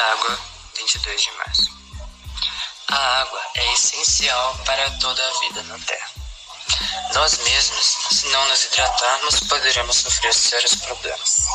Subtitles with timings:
[0.00, 0.38] água,
[0.76, 1.70] 22 de março.
[2.88, 6.10] A água é essencial para toda a vida na Terra.
[7.14, 11.46] Nós mesmos, se não nos hidratarmos, poderemos sofrer sérios problemas.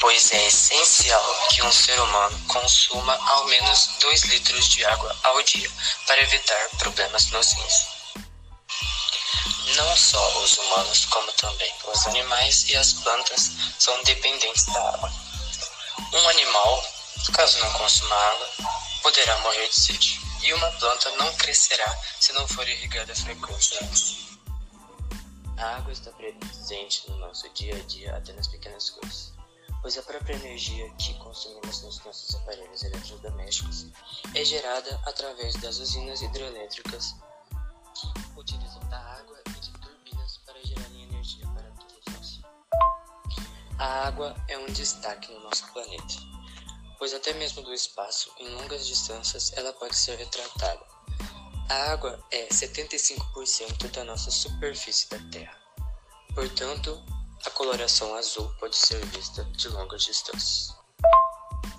[0.00, 5.42] Pois é essencial que um ser humano consuma ao menos 2 litros de água ao
[5.42, 5.70] dia
[6.06, 7.86] para evitar problemas rins.
[9.76, 15.29] Não só os humanos, como também os animais e as plantas são dependentes da água.
[16.12, 16.84] Um animal,
[17.34, 18.48] caso não consuma água,
[19.02, 24.38] poderá morrer de sede, e uma planta não crescerá se não for irrigada frequentemente.
[25.56, 29.32] A água está presente no nosso dia a dia até nas pequenas coisas,
[29.82, 33.86] pois a própria energia que consumimos nos nossos aparelhos eletrodomésticos
[34.34, 37.14] é gerada através das usinas hidrelétricas
[37.94, 39.38] que utilizam da água
[43.80, 46.14] A água é um destaque no nosso planeta,
[46.98, 50.84] pois até mesmo do espaço, em longas distâncias, ela pode ser retratada.
[51.70, 55.58] A água é 75% da nossa superfície da Terra.
[56.34, 57.02] Portanto,
[57.46, 60.76] a coloração azul pode ser vista de longas distâncias.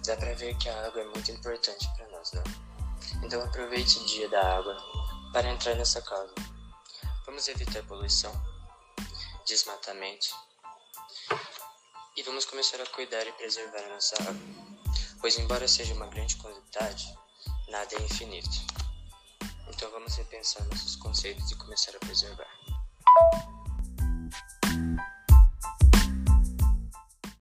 [0.03, 2.43] Dá para ver que a água é muito importante para nós, não?
[3.23, 4.75] Então aproveite o dia da água
[5.31, 6.33] para entrar nessa causa.
[7.27, 8.33] Vamos evitar poluição,
[9.45, 10.31] desmatamento
[12.22, 14.36] e vamos começar a cuidar e preservar a nossa água,
[15.19, 17.17] pois embora seja uma grande quantidade,
[17.67, 18.47] nada é infinito.
[19.67, 22.47] Então vamos repensar nossos conceitos e começar a preservar.